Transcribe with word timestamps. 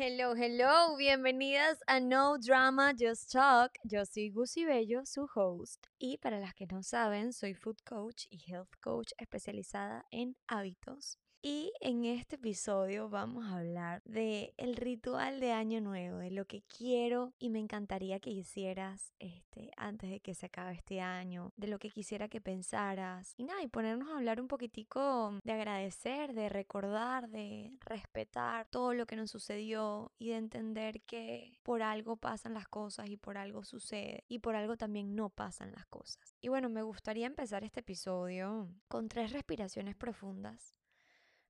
Hello, 0.00 0.32
hello, 0.36 0.96
bienvenidas 0.96 1.80
a 1.88 1.98
No 1.98 2.38
Drama 2.38 2.92
Just 2.96 3.32
Talk. 3.32 3.72
Yo 3.82 4.04
soy 4.06 4.30
Gusi 4.30 4.64
Bello, 4.64 5.04
su 5.04 5.26
host, 5.34 5.88
y 5.98 6.18
para 6.18 6.38
las 6.38 6.54
que 6.54 6.68
no 6.68 6.84
saben, 6.84 7.32
soy 7.32 7.54
food 7.54 7.78
coach 7.84 8.26
y 8.30 8.38
health 8.46 8.70
coach 8.80 9.10
especializada 9.18 10.04
en 10.12 10.36
hábitos. 10.46 11.18
Y 11.40 11.72
en 11.80 12.04
este 12.04 12.34
episodio 12.34 13.08
vamos 13.08 13.44
a 13.44 13.58
hablar 13.58 14.02
de 14.04 14.54
el 14.56 14.74
ritual 14.74 15.38
de 15.38 15.52
año 15.52 15.80
nuevo, 15.80 16.18
de 16.18 16.32
lo 16.32 16.46
que 16.46 16.62
quiero 16.62 17.32
y 17.38 17.48
me 17.48 17.60
encantaría 17.60 18.18
que 18.18 18.30
hicieras 18.30 19.14
este 19.20 19.70
antes 19.76 20.10
de 20.10 20.18
que 20.18 20.34
se 20.34 20.46
acabe 20.46 20.74
este 20.74 21.00
año, 21.00 21.52
de 21.56 21.68
lo 21.68 21.78
que 21.78 21.90
quisiera 21.90 22.28
que 22.28 22.40
pensaras. 22.40 23.34
Y 23.36 23.44
nada, 23.44 23.62
y 23.62 23.68
ponernos 23.68 24.08
a 24.08 24.16
hablar 24.16 24.40
un 24.40 24.48
poquitico 24.48 25.38
de 25.44 25.52
agradecer, 25.52 26.34
de 26.34 26.48
recordar, 26.48 27.28
de 27.28 27.70
respetar 27.82 28.66
todo 28.68 28.92
lo 28.92 29.06
que 29.06 29.14
nos 29.14 29.30
sucedió 29.30 30.10
y 30.18 30.30
de 30.30 30.38
entender 30.38 31.02
que 31.02 31.56
por 31.62 31.82
algo 31.82 32.16
pasan 32.16 32.52
las 32.52 32.66
cosas 32.66 33.10
y 33.10 33.16
por 33.16 33.38
algo 33.38 33.62
sucede 33.62 34.24
y 34.26 34.40
por 34.40 34.56
algo 34.56 34.76
también 34.76 35.14
no 35.14 35.28
pasan 35.28 35.70
las 35.70 35.86
cosas. 35.86 36.34
Y 36.40 36.48
bueno, 36.48 36.68
me 36.68 36.82
gustaría 36.82 37.28
empezar 37.28 37.62
este 37.62 37.78
episodio 37.78 38.68
con 38.88 39.08
tres 39.08 39.30
respiraciones 39.30 39.94
profundas 39.94 40.77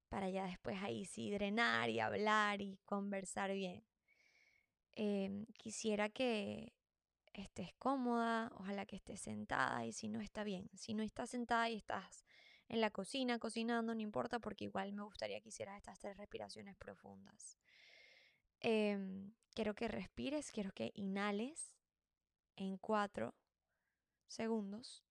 para 0.09 0.31
ya 0.31 0.45
después 0.47 0.77
ahí 0.83 1.05
sí 1.05 1.31
drenar 1.31 1.91
y 1.91 2.01
hablar 2.01 2.61
y 2.61 2.79
conversar 2.85 3.53
bien. 3.53 3.85
Em, 4.95 5.47
quisiera 5.57 6.09
que 6.09 6.73
estés 7.33 7.73
cómoda, 7.75 8.51
ojalá 8.57 8.85
que 8.87 8.97
estés 8.97 9.21
sentada 9.21 9.87
y 9.87 9.93
si 9.93 10.09
no 10.09 10.21
está 10.21 10.45
bien, 10.45 10.69
si 10.75 10.95
no 10.95 11.03
estás 11.03 11.31
sentada 11.31 11.69
y 11.71 11.77
estás 11.77 12.25
en 12.69 12.81
la 12.81 12.91
cocina 12.91 13.39
cocinando, 13.39 13.95
no 13.95 14.01
importa 14.01 14.41
porque 14.41 14.65
igual 14.65 14.93
me 14.93 15.03
gustaría 15.03 15.41
que 15.41 15.49
hicieras 15.49 15.77
estas 15.77 15.99
tres 15.99 16.17
respiraciones 16.17 16.77
profundas. 16.77 17.57
Em, 18.61 19.33
quiero 19.55 19.75
que 19.75 19.89
respires, 19.89 20.51
quiero 20.51 20.73
que 20.73 20.91
inhales 20.95 21.75
en 22.57 22.77
cuatro 22.77 23.35
segundos, 24.27 25.05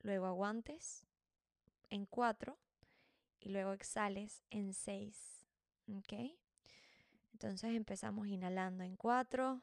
luego 0.00 0.26
aguantes 0.26 1.06
en 1.90 2.06
cuatro 2.06 2.58
y 3.40 3.48
luego 3.48 3.72
exhales 3.72 4.42
en 4.50 4.74
6. 4.74 5.46
¿Ok? 5.98 6.12
Entonces 7.32 7.74
empezamos 7.74 8.26
inhalando 8.26 8.84
en 8.84 8.96
4. 8.96 9.62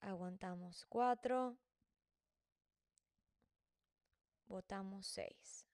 Aguantamos 0.00 0.86
4. 0.88 1.56
Botamos 4.46 5.06
6. 5.08 5.66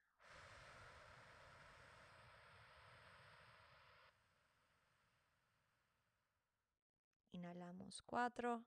Inhalamos 7.32 8.02
4. 8.02 8.64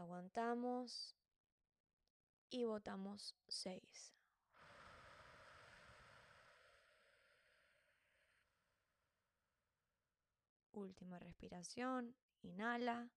Aguantamos 0.00 1.14
y 2.48 2.64
botamos 2.64 3.36
6. 3.48 4.14
Última 10.72 11.18
respiración, 11.18 12.16
inhala. 12.40 13.10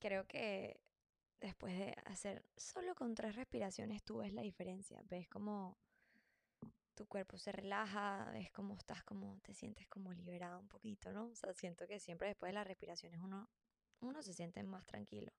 Creo 0.00 0.26
que 0.26 0.80
después 1.42 1.76
de 1.76 1.94
hacer 2.06 2.44
solo 2.56 2.94
con 2.94 3.14
tres 3.14 3.36
respiraciones, 3.36 4.02
tú 4.02 4.18
ves 4.18 4.32
la 4.32 4.42
diferencia. 4.42 5.02
Ves 5.08 5.28
cómo 5.28 5.76
tu 6.94 7.06
cuerpo 7.06 7.36
se 7.36 7.52
relaja, 7.52 8.30
ves 8.32 8.50
cómo 8.50 8.74
estás, 8.74 9.02
como 9.04 9.38
te 9.40 9.52
sientes 9.54 9.88
como 9.88 10.12
liberado 10.12 10.58
un 10.60 10.68
poquito, 10.68 11.12
¿no? 11.12 11.26
O 11.26 11.34
sea, 11.34 11.52
siento 11.52 11.86
que 11.86 11.98
siempre 11.98 12.28
después 12.28 12.50
de 12.50 12.54
las 12.54 12.66
respiraciones 12.66 13.20
uno, 13.20 13.50
uno 14.00 14.22
se 14.22 14.32
siente 14.32 14.62
más 14.62 14.86
tranquilo. 14.86 15.32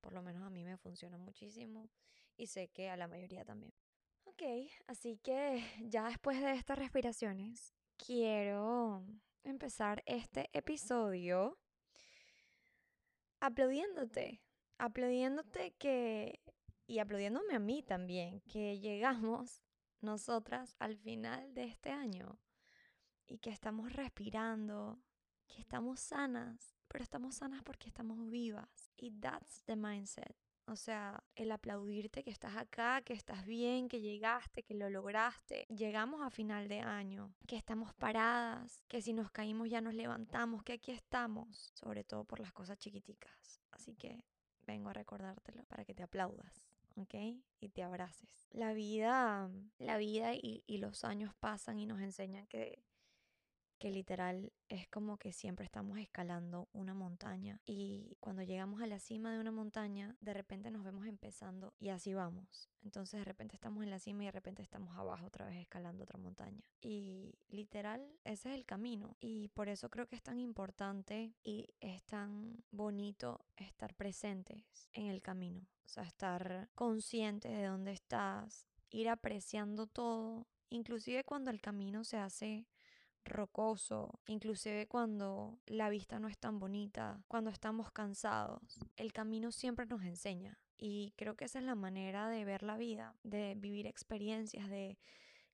Por 0.00 0.12
lo 0.12 0.22
menos 0.22 0.42
a 0.42 0.50
mí 0.50 0.64
me 0.64 0.76
funciona 0.76 1.18
muchísimo 1.18 1.90
y 2.36 2.46
sé 2.46 2.68
que 2.68 2.90
a 2.90 2.96
la 2.96 3.08
mayoría 3.08 3.44
también. 3.44 3.72
Ok, 4.24 4.42
así 4.86 5.18
que 5.18 5.62
ya 5.88 6.04
después 6.08 6.40
de 6.40 6.52
estas 6.52 6.78
respiraciones, 6.78 7.74
quiero 7.96 9.04
empezar 9.44 10.02
este 10.06 10.50
episodio 10.52 11.58
aplaudiéndote, 13.40 14.42
aplaudiéndote 14.80 15.72
que, 15.78 16.40
y 16.86 16.98
aplaudiéndome 16.98 17.54
a 17.54 17.58
mí 17.58 17.82
también, 17.82 18.40
que 18.42 18.78
llegamos 18.78 19.62
nosotras 20.00 20.74
al 20.78 20.96
final 20.96 21.54
de 21.54 21.64
este 21.64 21.90
año 21.90 22.38
y 23.26 23.38
que 23.38 23.50
estamos 23.50 23.92
respirando, 23.92 24.98
que 25.46 25.60
estamos 25.60 26.00
sanas, 26.00 26.76
pero 26.88 27.04
estamos 27.04 27.36
sanas 27.36 27.62
porque 27.62 27.88
estamos 27.88 28.28
vivas. 28.30 28.90
Y 28.96 29.12
that's 29.12 29.62
the 29.64 29.76
mindset. 29.76 30.34
O 30.66 30.76
sea, 30.76 31.22
el 31.34 31.50
aplaudirte 31.50 32.22
que 32.22 32.30
estás 32.30 32.56
acá, 32.56 33.02
que 33.02 33.12
estás 33.12 33.44
bien, 33.44 33.88
que 33.88 34.00
llegaste, 34.00 34.62
que 34.62 34.74
lo 34.74 34.88
lograste. 34.88 35.66
Llegamos 35.68 36.22
a 36.22 36.30
final 36.30 36.68
de 36.68 36.80
año, 36.80 37.34
que 37.46 37.56
estamos 37.56 37.92
paradas, 37.94 38.84
que 38.88 39.02
si 39.02 39.12
nos 39.12 39.30
caímos 39.30 39.68
ya 39.68 39.80
nos 39.80 39.94
levantamos, 39.94 40.62
que 40.62 40.74
aquí 40.74 40.92
estamos, 40.92 41.72
sobre 41.74 42.04
todo 42.04 42.24
por 42.24 42.40
las 42.40 42.52
cosas 42.52 42.78
chiquiticas. 42.78 43.60
Así 43.72 43.96
que 43.96 44.24
vengo 44.70 44.88
a 44.88 44.92
recordártelo 44.94 45.64
para 45.64 45.84
que 45.84 45.94
te 45.94 46.02
aplaudas. 46.02 46.70
¿ok? 46.96 47.14
Y 47.60 47.68
te 47.70 47.82
abraces. 47.82 48.48
La 48.52 48.72
vida, 48.72 49.50
la 49.78 49.96
vida 49.96 50.34
y, 50.34 50.62
y 50.66 50.78
los 50.78 51.04
años 51.04 51.34
pasan 51.34 51.78
y 51.78 51.86
nos 51.86 52.00
enseñan 52.00 52.46
que 52.46 52.82
que 53.80 53.90
literal 53.90 54.52
es 54.68 54.86
como 54.88 55.16
que 55.16 55.32
siempre 55.32 55.64
estamos 55.64 55.98
escalando 55.98 56.68
una 56.74 56.92
montaña 56.92 57.62
y 57.64 58.14
cuando 58.20 58.42
llegamos 58.42 58.82
a 58.82 58.86
la 58.86 58.98
cima 58.98 59.32
de 59.32 59.40
una 59.40 59.52
montaña, 59.52 60.16
de 60.20 60.34
repente 60.34 60.70
nos 60.70 60.84
vemos 60.84 61.06
empezando 61.06 61.72
y 61.80 61.88
así 61.88 62.12
vamos. 62.12 62.68
Entonces 62.82 63.20
de 63.20 63.24
repente 63.24 63.56
estamos 63.56 63.82
en 63.82 63.88
la 63.88 63.98
cima 63.98 64.22
y 64.22 64.26
de 64.26 64.32
repente 64.32 64.60
estamos 64.62 64.94
abajo 64.98 65.24
otra 65.26 65.46
vez 65.46 65.56
escalando 65.56 66.04
otra 66.04 66.18
montaña. 66.18 66.62
Y 66.82 67.38
literal, 67.48 68.06
ese 68.24 68.50
es 68.50 68.54
el 68.54 68.66
camino. 68.66 69.16
Y 69.18 69.48
por 69.48 69.70
eso 69.70 69.88
creo 69.88 70.06
que 70.06 70.16
es 70.16 70.22
tan 70.22 70.38
importante 70.38 71.32
y 71.42 71.66
es 71.80 72.02
tan 72.02 72.62
bonito 72.70 73.46
estar 73.56 73.94
presentes 73.94 74.90
en 74.92 75.06
el 75.06 75.22
camino. 75.22 75.62
O 75.86 75.88
sea, 75.88 76.02
estar 76.02 76.68
consciente 76.74 77.48
de 77.48 77.64
dónde 77.64 77.92
estás, 77.92 78.66
ir 78.90 79.08
apreciando 79.08 79.86
todo, 79.86 80.46
inclusive 80.68 81.24
cuando 81.24 81.50
el 81.50 81.62
camino 81.62 82.04
se 82.04 82.18
hace 82.18 82.66
rocoso, 83.24 84.20
inclusive 84.26 84.86
cuando 84.86 85.58
la 85.66 85.90
vista 85.90 86.18
no 86.18 86.28
es 86.28 86.38
tan 86.38 86.58
bonita, 86.58 87.22
cuando 87.28 87.50
estamos 87.50 87.90
cansados. 87.90 88.60
El 88.96 89.12
camino 89.12 89.52
siempre 89.52 89.86
nos 89.86 90.02
enseña 90.02 90.58
y 90.76 91.12
creo 91.16 91.36
que 91.36 91.44
esa 91.44 91.58
es 91.58 91.64
la 91.64 91.74
manera 91.74 92.28
de 92.28 92.44
ver 92.44 92.62
la 92.62 92.76
vida, 92.76 93.14
de 93.22 93.54
vivir 93.56 93.86
experiencias, 93.86 94.68
de 94.68 94.98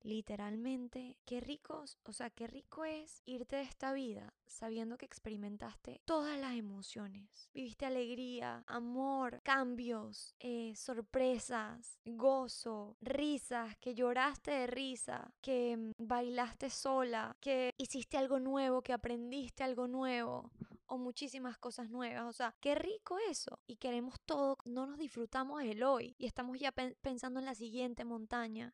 literalmente, 0.07 1.19
qué 1.25 1.41
ricos, 1.41 1.99
o 2.05 2.13
sea, 2.13 2.31
qué 2.31 2.47
rico 2.47 2.85
es 2.85 3.23
irte 3.27 3.57
de 3.57 3.63
esta 3.63 3.93
vida 3.93 4.33
sabiendo 4.47 4.97
que 4.97 5.05
experimentaste 5.05 6.01
todas 6.05 6.39
las 6.39 6.55
emociones. 6.55 7.51
Viviste 7.53 7.85
alegría, 7.85 8.63
amor, 8.67 9.41
cambios, 9.43 10.35
eh, 10.39 10.75
sorpresas, 10.77 11.99
gozo, 12.05 12.97
risas, 13.01 13.77
que 13.79 13.95
lloraste 13.95 14.53
de 14.53 14.67
risa, 14.67 15.35
que 15.41 15.77
mm, 15.77 15.91
bailaste 15.99 16.71
sola, 16.71 17.37
que 17.41 17.75
hiciste 17.77 18.17
algo 18.17 18.39
nuevo, 18.39 18.83
que 18.83 18.93
aprendiste 18.93 19.65
algo 19.65 19.89
nuevo 19.89 20.51
o 20.87 20.99
muchísimas 20.99 21.59
cosas 21.59 21.91
nuevas. 21.91 22.25
O 22.25 22.33
sea, 22.33 22.55
qué 22.61 22.77
rico 22.77 23.19
eso. 23.29 23.59
Y 23.67 23.77
queremos 23.77 24.21
todo, 24.25 24.57
no 24.65 24.87
nos 24.87 24.99
disfrutamos 24.99 25.63
el 25.63 25.83
hoy 25.83 26.15
y 26.19 26.27
estamos 26.27 26.59
ya 26.59 26.73
pensando 26.73 27.41
en 27.41 27.47
la 27.47 27.55
siguiente 27.55 28.05
montaña 28.05 28.73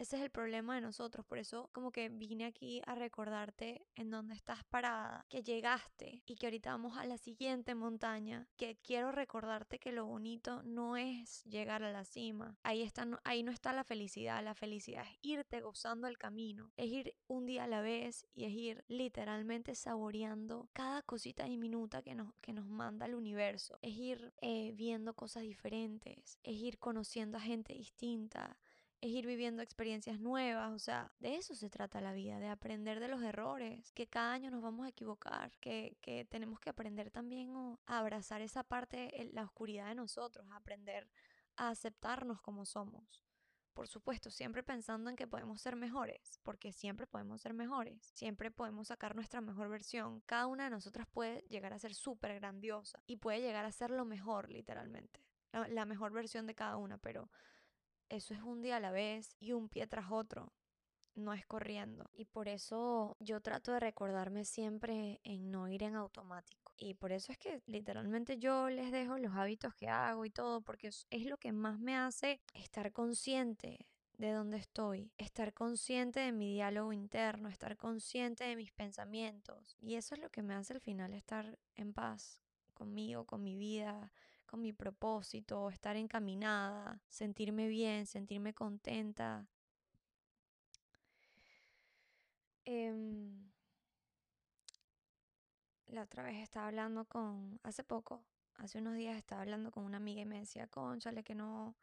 ese 0.00 0.16
es 0.16 0.22
el 0.22 0.30
problema 0.30 0.74
de 0.74 0.80
nosotros, 0.80 1.26
por 1.26 1.36
eso 1.36 1.68
como 1.72 1.92
que 1.92 2.08
vine 2.08 2.46
aquí 2.46 2.80
a 2.86 2.94
recordarte 2.94 3.86
en 3.96 4.10
dónde 4.10 4.34
estás 4.34 4.64
parada, 4.64 5.26
que 5.28 5.42
llegaste 5.42 6.22
y 6.24 6.36
que 6.36 6.46
ahorita 6.46 6.70
vamos 6.70 6.96
a 6.96 7.04
la 7.04 7.18
siguiente 7.18 7.74
montaña, 7.74 8.48
que 8.56 8.78
quiero 8.82 9.12
recordarte 9.12 9.78
que 9.78 9.92
lo 9.92 10.06
bonito 10.06 10.62
no 10.62 10.96
es 10.96 11.44
llegar 11.44 11.82
a 11.82 11.92
la 11.92 12.06
cima, 12.06 12.56
ahí, 12.62 12.80
está, 12.80 13.06
ahí 13.24 13.42
no 13.42 13.52
está 13.52 13.74
la 13.74 13.84
felicidad, 13.84 14.42
la 14.42 14.54
felicidad 14.54 15.04
es 15.04 15.18
irte 15.20 15.60
gozando 15.60 16.08
el 16.08 16.16
camino, 16.16 16.72
es 16.78 16.90
ir 16.90 17.14
un 17.26 17.44
día 17.44 17.64
a 17.64 17.68
la 17.68 17.82
vez 17.82 18.26
y 18.32 18.44
es 18.44 18.52
ir 18.52 18.84
literalmente 18.88 19.74
saboreando 19.74 20.70
cada 20.72 21.02
cosita 21.02 21.44
diminuta 21.44 22.00
que 22.00 22.14
nos, 22.14 22.32
que 22.40 22.54
nos 22.54 22.66
manda 22.66 23.04
el 23.04 23.14
universo, 23.14 23.78
es 23.82 23.94
ir 23.98 24.32
eh, 24.40 24.72
viendo 24.74 25.12
cosas 25.12 25.42
diferentes, 25.42 26.38
es 26.42 26.56
ir 26.56 26.78
conociendo 26.78 27.36
a 27.36 27.42
gente 27.42 27.74
distinta, 27.74 28.56
es 29.00 29.10
ir 29.10 29.26
viviendo 29.26 29.62
experiencias 29.62 30.20
nuevas, 30.20 30.72
o 30.72 30.78
sea, 30.78 31.10
de 31.20 31.36
eso 31.36 31.54
se 31.54 31.70
trata 31.70 32.00
la 32.00 32.12
vida, 32.12 32.38
de 32.38 32.48
aprender 32.48 33.00
de 33.00 33.08
los 33.08 33.22
errores, 33.22 33.92
que 33.92 34.06
cada 34.06 34.32
año 34.32 34.50
nos 34.50 34.62
vamos 34.62 34.84
a 34.84 34.90
equivocar, 34.90 35.50
que, 35.58 35.96
que 36.02 36.26
tenemos 36.26 36.60
que 36.60 36.70
aprender 36.70 37.10
también 37.10 37.78
a 37.86 37.98
abrazar 37.98 38.42
esa 38.42 38.62
parte, 38.62 39.30
la 39.32 39.44
oscuridad 39.44 39.88
de 39.88 39.94
nosotros, 39.94 40.46
a 40.50 40.56
aprender 40.56 41.08
a 41.56 41.70
aceptarnos 41.70 42.40
como 42.42 42.66
somos. 42.66 43.24
Por 43.72 43.88
supuesto, 43.88 44.30
siempre 44.30 44.62
pensando 44.62 45.08
en 45.08 45.16
que 45.16 45.26
podemos 45.26 45.62
ser 45.62 45.76
mejores, 45.76 46.38
porque 46.42 46.72
siempre 46.72 47.06
podemos 47.06 47.40
ser 47.40 47.54
mejores, 47.54 48.10
siempre 48.14 48.50
podemos 48.50 48.88
sacar 48.88 49.14
nuestra 49.14 49.40
mejor 49.40 49.68
versión. 49.68 50.20
Cada 50.26 50.46
una 50.46 50.64
de 50.64 50.70
nosotras 50.70 51.06
puede 51.06 51.42
llegar 51.48 51.72
a 51.72 51.78
ser 51.78 51.94
súper 51.94 52.34
grandiosa 52.34 53.02
y 53.06 53.16
puede 53.16 53.40
llegar 53.40 53.64
a 53.64 53.72
ser 53.72 53.90
lo 53.90 54.04
mejor, 54.04 54.50
literalmente, 54.50 55.24
la 55.52 55.86
mejor 55.86 56.12
versión 56.12 56.46
de 56.46 56.54
cada 56.54 56.76
una, 56.76 56.98
pero 56.98 57.30
eso 58.10 58.34
es 58.34 58.42
un 58.42 58.60
día 58.60 58.76
a 58.76 58.80
la 58.80 58.90
vez 58.90 59.36
y 59.40 59.52
un 59.52 59.68
pie 59.68 59.86
tras 59.86 60.10
otro 60.10 60.52
no 61.14 61.32
es 61.32 61.46
corriendo. 61.46 62.10
Y 62.12 62.24
por 62.24 62.48
eso 62.48 63.16
yo 63.20 63.40
trato 63.40 63.72
de 63.72 63.80
recordarme 63.80 64.44
siempre 64.44 65.20
en 65.24 65.50
no 65.50 65.68
ir 65.68 65.82
en 65.82 65.94
automático. 65.94 66.72
Y 66.76 66.94
por 66.94 67.12
eso 67.12 67.32
es 67.32 67.38
que 67.38 67.62
literalmente 67.66 68.38
yo 68.38 68.70
les 68.70 68.90
dejo 68.90 69.18
los 69.18 69.34
hábitos 69.34 69.74
que 69.74 69.88
hago 69.88 70.24
y 70.24 70.30
todo, 70.30 70.60
porque 70.62 70.88
es 70.88 71.26
lo 71.26 71.36
que 71.36 71.52
más 71.52 71.78
me 71.78 71.96
hace 71.96 72.40
estar 72.54 72.92
consciente 72.92 73.86
de 74.16 74.32
dónde 74.32 74.58
estoy, 74.58 75.10
estar 75.16 75.54
consciente 75.54 76.20
de 76.20 76.32
mi 76.32 76.52
diálogo 76.52 76.92
interno, 76.92 77.48
estar 77.48 77.76
consciente 77.76 78.44
de 78.44 78.56
mis 78.56 78.72
pensamientos. 78.72 79.76
Y 79.80 79.94
eso 79.94 80.14
es 80.14 80.20
lo 80.20 80.30
que 80.30 80.42
me 80.42 80.54
hace 80.54 80.74
al 80.74 80.80
final 80.80 81.14
estar 81.14 81.58
en 81.74 81.92
paz 81.92 82.42
conmigo, 82.74 83.24
con 83.24 83.42
mi 83.42 83.56
vida, 83.56 84.12
con 84.50 84.60
mi 84.62 84.72
propósito, 84.72 85.70
estar 85.70 85.96
encaminada, 85.96 87.00
sentirme 87.08 87.68
bien, 87.68 88.06
sentirme 88.06 88.52
contenta, 88.54 89.46
Em, 92.70 93.50
la 95.88 96.02
otra 96.02 96.22
vez 96.22 96.36
estaba 96.36 96.68
hablando 96.68 97.04
con, 97.04 97.58
hace 97.64 97.82
poco, 97.82 98.24
hace 98.54 98.78
unos 98.78 98.94
días 98.94 99.16
estaba 99.16 99.42
hablando 99.42 99.70
con 99.72 99.84
una 99.84 99.96
amiga 99.96 100.20
y 100.22 100.24
me 100.26 100.38
decía, 100.38 100.68
conchale, 100.68 101.24
que 101.24 101.34
no, 101.34 101.76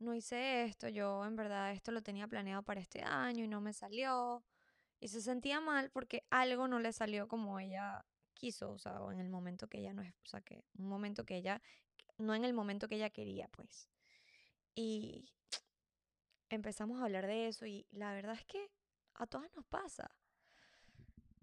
no 0.00 0.14
hice 0.14 0.64
esto, 0.64 0.88
yo 0.88 1.24
en 1.26 1.36
verdad 1.36 1.72
esto 1.72 1.92
lo 1.92 2.02
tenía 2.02 2.28
planeado 2.28 2.62
para 2.64 2.80
este 2.80 3.02
año 3.02 3.44
y 3.44 3.48
no 3.48 3.60
me 3.60 3.72
salió. 3.72 4.44
Y 5.00 5.08
se 5.08 5.22
sentía 5.22 5.60
mal 5.60 5.90
porque 5.90 6.24
algo 6.30 6.68
no 6.68 6.80
le 6.80 6.92
salió 6.92 7.28
como 7.28 7.60
ella 7.60 8.04
quiso, 8.34 8.72
o 8.72 8.78
sea, 8.78 8.98
en 9.12 9.20
el 9.20 9.28
momento 9.28 9.68
que 9.68 9.78
ella 9.78 9.92
no 9.94 10.02
es, 10.02 10.12
o 10.24 10.28
sea, 10.28 10.40
que 10.42 10.64
un 10.78 10.88
momento 10.88 11.24
que 11.24 11.36
ella, 11.36 11.62
no 12.18 12.34
en 12.34 12.44
el 12.44 12.54
momento 12.54 12.88
que 12.88 12.96
ella 12.96 13.10
quería, 13.10 13.48
pues. 13.48 13.88
Y 14.74 15.32
empezamos 16.48 17.00
a 17.00 17.04
hablar 17.04 17.26
de 17.26 17.48
eso 17.48 17.66
y 17.66 17.86
la 17.90 18.12
verdad 18.12 18.34
es 18.34 18.44
que 18.44 18.70
a 19.14 19.26
todas 19.26 19.54
nos 19.54 19.66
pasa. 19.66 20.10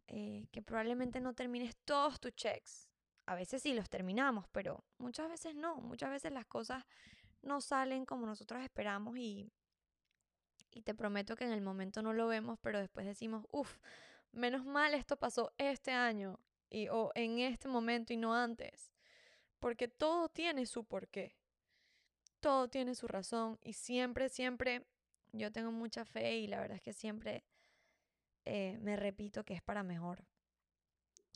Eh, 0.08 0.48
que 0.52 0.62
probablemente 0.62 1.20
no 1.20 1.34
termines 1.34 1.76
todos 1.86 2.20
tus 2.20 2.34
checks. 2.36 2.90
A 3.26 3.36
veces 3.36 3.64
sí 3.64 3.74
los 3.74 3.90
terminamos, 3.90 4.48
pero 4.52 4.84
muchas 4.98 5.30
veces 5.30 5.56
no. 5.56 5.78
Muchas 5.78 6.10
veces 6.10 6.32
las 6.32 6.46
cosas 6.46 6.86
no 7.42 7.62
salen 7.62 8.06
como 8.06 8.26
nosotros 8.26 8.62
esperamos 8.62 9.18
y, 9.18 9.52
y 10.72 10.82
te 10.82 10.94
prometo 10.94 11.36
que 11.36 11.46
en 11.46 11.52
el 11.52 11.62
momento 11.62 12.02
no 12.02 12.14
lo 12.14 12.28
vemos, 12.28 12.60
pero 12.62 12.80
después 12.80 13.06
decimos, 13.06 13.46
uff, 13.52 13.78
menos 14.32 14.66
mal 14.66 14.94
esto 14.94 15.18
pasó 15.18 15.54
este 15.58 15.92
año 15.92 16.40
y, 16.70 16.90
o 16.90 17.12
en 17.16 17.40
este 17.40 17.68
momento 17.68 18.14
y 18.14 18.18
no 18.18 18.36
antes. 18.36 18.92
Porque 19.64 19.88
todo 19.88 20.28
tiene 20.28 20.66
su 20.66 20.84
porqué. 20.84 21.38
Todo 22.42 22.68
tiene 22.68 22.96
su 22.96 23.08
razón 23.08 23.58
y 23.62 23.72
siempre, 23.72 24.28
siempre 24.28 24.86
yo 25.32 25.54
tengo 25.54 25.72
mucha 25.72 26.04
fe 26.04 26.40
y 26.40 26.48
la 26.48 26.60
verdad 26.60 26.76
es 26.76 26.82
que 26.82 26.92
siempre 26.92 27.46
eh, 28.44 28.78
me 28.82 28.98
repito 28.98 29.46
que 29.46 29.54
es 29.54 29.62
para 29.62 29.82
mejor. 29.82 30.26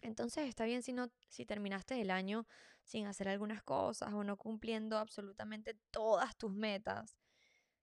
Entonces 0.03 0.49
está 0.49 0.65
bien 0.65 0.83
si, 0.83 0.91
no, 0.91 1.09
si 1.29 1.45
terminaste 1.45 2.01
el 2.01 2.11
año 2.11 2.45
sin 2.83 3.07
hacer 3.07 3.29
algunas 3.29 3.63
cosas 3.63 4.11
o 4.11 4.25
no 4.25 4.35
cumpliendo 4.35 4.97
absolutamente 4.97 5.75
todas 5.89 6.35
tus 6.35 6.51
metas, 6.51 7.15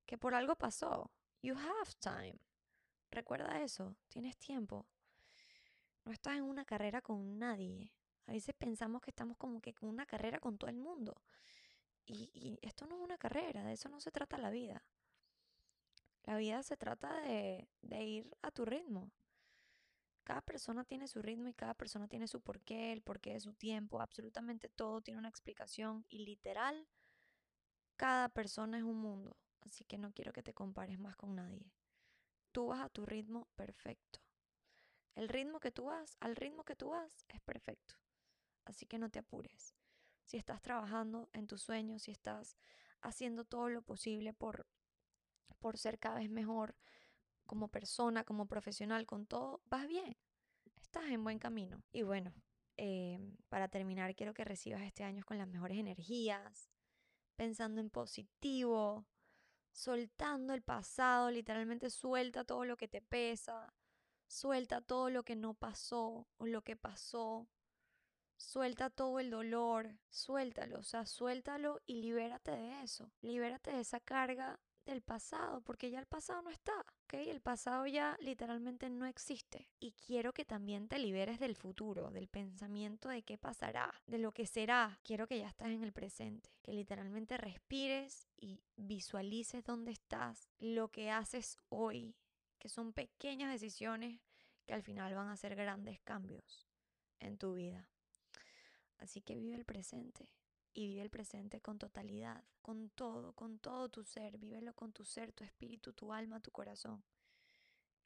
que 0.04 0.18
por 0.18 0.34
algo 0.34 0.56
pasó. 0.56 1.10
You 1.40 1.54
have 1.54 1.94
time. 2.00 2.38
Recuerda 3.10 3.62
eso, 3.62 3.96
tienes 4.08 4.36
tiempo. 4.36 4.86
No 6.04 6.12
estás 6.12 6.36
en 6.36 6.42
una 6.42 6.66
carrera 6.66 7.00
con 7.00 7.38
nadie. 7.38 7.94
A 8.26 8.32
veces 8.32 8.54
pensamos 8.56 9.02
que 9.02 9.10
estamos 9.10 9.36
como 9.36 9.60
que 9.60 9.74
con 9.74 9.88
una 9.88 10.06
carrera 10.06 10.38
con 10.40 10.58
todo 10.58 10.70
el 10.70 10.76
mundo. 10.76 11.20
Y, 12.06 12.30
y 12.34 12.58
esto 12.62 12.86
no 12.86 12.96
es 12.96 13.00
una 13.02 13.18
carrera, 13.18 13.64
de 13.64 13.72
eso 13.72 13.88
no 13.88 14.00
se 14.00 14.10
trata 14.10 14.38
la 14.38 14.50
vida. 14.50 14.84
La 16.24 16.36
vida 16.38 16.62
se 16.62 16.76
trata 16.76 17.20
de, 17.20 17.68
ir 17.82 18.34
a 18.40 18.50
tu 18.50 18.64
ritmo. 18.64 19.10
Cada 20.24 20.40
persona 20.40 20.84
tiene 20.84 21.06
su 21.06 21.20
ritmo 21.20 21.48
y 21.48 21.54
cada 21.54 21.74
persona 21.74 22.08
tiene 22.08 22.28
su 22.28 22.40
porqué, 22.40 22.92
el 22.92 23.02
porqué 23.02 23.34
de 23.34 23.40
su 23.40 23.52
tiempo. 23.52 24.00
Absolutamente 24.00 24.70
todo 24.70 25.02
tiene 25.02 25.18
una 25.18 25.28
explicación 25.28 26.06
y 26.08 26.24
literal, 26.24 26.88
cada 27.96 28.30
persona 28.30 28.78
es 28.78 28.84
un 28.84 28.96
mundo. 28.96 29.36
Así 29.60 29.84
que 29.84 29.98
no 29.98 30.12
quiero 30.12 30.32
que 30.32 30.42
te 30.42 30.54
compares 30.54 30.98
más 30.98 31.14
con 31.14 31.34
nadie. 31.34 31.70
Tú 32.52 32.68
vas 32.68 32.80
a 32.80 32.88
tu 32.88 33.04
ritmo 33.04 33.48
perfecto. 33.54 34.20
El 35.14 35.28
ritmo 35.28 35.60
que 35.60 35.72
tú 35.72 35.84
vas, 35.84 36.16
al 36.20 36.36
ritmo 36.36 36.64
que 36.64 36.74
tú 36.74 36.88
vas, 36.88 37.26
es 37.28 37.40
perfecto. 37.42 37.96
Así 38.64 38.86
que 38.86 38.98
no 38.98 39.10
te 39.10 39.18
apures. 39.18 39.74
Si 40.24 40.36
estás 40.36 40.62
trabajando 40.62 41.28
en 41.32 41.46
tus 41.46 41.62
sueños, 41.62 42.02
si 42.02 42.10
estás 42.10 42.56
haciendo 43.00 43.44
todo 43.44 43.68
lo 43.68 43.82
posible 43.82 44.32
por 44.32 44.66
por 45.64 45.78
ser 45.78 45.98
cada 45.98 46.16
vez 46.16 46.28
mejor 46.28 46.76
como 47.46 47.68
persona, 47.68 48.24
como 48.24 48.46
profesional, 48.46 49.06
con 49.06 49.24
todo, 49.24 49.62
vas 49.64 49.88
bien, 49.88 50.14
estás 50.82 51.04
en 51.06 51.24
buen 51.24 51.38
camino. 51.38 51.82
Y 51.90 52.02
bueno, 52.02 52.34
em, 52.76 53.36
para 53.48 53.68
terminar, 53.68 54.14
quiero 54.14 54.34
que 54.34 54.44
recibas 54.44 54.82
este 54.82 55.04
año 55.04 55.24
con 55.24 55.38
las 55.38 55.48
mejores 55.48 55.78
energías, 55.78 56.70
pensando 57.34 57.80
en 57.80 57.88
positivo, 57.88 59.06
soltando 59.72 60.52
el 60.52 60.62
pasado, 60.62 61.30
literalmente 61.30 61.88
suelta 61.88 62.44
todo 62.44 62.66
lo 62.66 62.76
que 62.76 62.88
te 62.88 63.00
pesa, 63.00 63.72
suelta 64.26 64.82
todo 64.82 65.08
lo 65.08 65.22
que 65.24 65.34
no 65.34 65.54
pasó 65.54 66.28
o 66.36 66.46
lo 66.46 66.62
que 66.62 66.76
pasó, 66.76 67.48
suelta 68.36 68.90
todo 68.90 69.20
el 69.20 69.30
dolor, 69.30 69.96
suéltalo, 70.10 70.78
o 70.78 70.82
sea, 70.82 71.06
suéltalo 71.06 71.80
y 71.86 71.96
libérate 72.02 72.52
de 72.52 72.82
eso, 72.82 73.10
libérate 73.20 73.72
de 73.72 73.80
esa 73.80 74.00
carga 74.00 74.58
del 74.84 75.02
pasado, 75.02 75.60
porque 75.62 75.90
ya 75.90 75.98
el 75.98 76.06
pasado 76.06 76.42
no 76.42 76.50
está, 76.50 76.72
¿ok? 77.04 77.14
El 77.14 77.40
pasado 77.40 77.86
ya 77.86 78.16
literalmente 78.20 78.90
no 78.90 79.06
existe. 79.06 79.70
Y 79.80 79.92
quiero 79.92 80.32
que 80.32 80.44
también 80.44 80.88
te 80.88 80.98
liberes 80.98 81.40
del 81.40 81.56
futuro, 81.56 82.10
del 82.10 82.28
pensamiento 82.28 83.08
de 83.08 83.22
qué 83.22 83.38
pasará, 83.38 83.92
de 84.06 84.18
lo 84.18 84.32
que 84.32 84.46
será. 84.46 85.00
Quiero 85.02 85.26
que 85.26 85.38
ya 85.38 85.48
estás 85.48 85.68
en 85.68 85.82
el 85.82 85.92
presente, 85.92 86.50
que 86.62 86.72
literalmente 86.72 87.36
respires 87.36 88.28
y 88.36 88.60
visualices 88.76 89.64
dónde 89.64 89.92
estás, 89.92 90.50
lo 90.58 90.88
que 90.88 91.10
haces 91.10 91.56
hoy, 91.68 92.14
que 92.58 92.68
son 92.68 92.92
pequeñas 92.92 93.50
decisiones 93.50 94.20
que 94.66 94.74
al 94.74 94.82
final 94.82 95.14
van 95.14 95.28
a 95.28 95.36
ser 95.36 95.54
grandes 95.54 96.00
cambios 96.00 96.66
en 97.20 97.38
tu 97.38 97.54
vida. 97.54 97.88
Así 99.04 99.20
que 99.20 99.36
vive 99.36 99.54
el 99.54 99.66
presente 99.66 100.30
y 100.72 100.88
vive 100.88 101.02
el 101.02 101.10
presente 101.10 101.60
con 101.60 101.78
totalidad, 101.78 102.42
con 102.62 102.88
todo, 102.88 103.34
con 103.34 103.58
todo 103.58 103.90
tu 103.90 104.02
ser, 104.02 104.38
vívelo 104.38 104.72
con 104.72 104.94
tu 104.94 105.04
ser, 105.04 105.30
tu 105.32 105.44
espíritu, 105.44 105.92
tu 105.92 106.10
alma, 106.10 106.40
tu 106.40 106.50
corazón. 106.50 107.04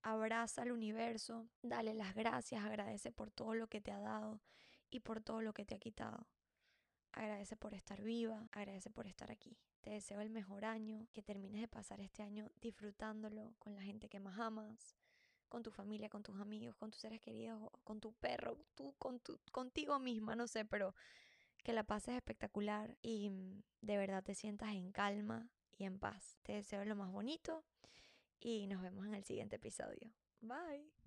Abraza 0.02 0.62
al 0.62 0.72
universo, 0.72 1.48
dale 1.62 1.94
las 1.94 2.16
gracias, 2.16 2.64
agradece 2.64 3.12
por 3.12 3.30
todo 3.30 3.54
lo 3.54 3.68
que 3.68 3.80
te 3.80 3.92
ha 3.92 4.00
dado 4.00 4.40
y 4.90 4.98
por 4.98 5.22
todo 5.22 5.40
lo 5.40 5.52
que 5.52 5.64
te 5.64 5.76
ha 5.76 5.78
quitado. 5.78 6.26
Agradece 7.12 7.56
por 7.56 7.74
estar 7.74 8.02
viva, 8.02 8.48
agradece 8.50 8.90
por 8.90 9.06
estar 9.06 9.30
aquí. 9.30 9.56
Te 9.80 9.90
deseo 9.90 10.20
el 10.20 10.30
mejor 10.30 10.64
año, 10.64 11.06
que 11.12 11.22
termines 11.22 11.60
de 11.60 11.68
pasar 11.68 12.00
este 12.00 12.24
año 12.24 12.50
disfrutándolo 12.60 13.54
con 13.60 13.76
la 13.76 13.82
gente 13.82 14.08
que 14.08 14.18
más 14.18 14.36
amas, 14.40 14.96
con 15.48 15.62
tu 15.62 15.70
familia, 15.70 16.08
con 16.08 16.22
tus 16.22 16.38
amigos, 16.40 16.76
con 16.76 16.90
tus 16.90 17.00
seres 17.00 17.20
queridos, 17.20 17.70
con 17.84 18.00
tu 18.00 18.12
perro, 18.14 18.56
tú 18.74 18.94
con 18.98 19.20
tu, 19.20 19.38
contigo 19.52 19.98
misma, 19.98 20.36
no 20.36 20.46
sé, 20.46 20.64
pero 20.64 20.94
que 21.64 21.72
la 21.72 21.84
pases 21.84 22.14
espectacular 22.16 22.96
y 23.02 23.30
mm, 23.30 23.62
de 23.82 23.96
verdad 23.96 24.22
te 24.22 24.34
sientas 24.34 24.70
en 24.72 24.92
calma 24.92 25.48
y 25.76 25.84
en 25.84 25.98
paz. 25.98 26.38
Te 26.42 26.52
deseo 26.52 26.84
lo 26.84 26.96
más 26.96 27.10
bonito 27.10 27.64
y 28.40 28.66
nos 28.66 28.82
vemos 28.82 29.06
en 29.06 29.14
el 29.14 29.24
siguiente 29.24 29.56
episodio. 29.56 30.12
Bye. 30.40 30.97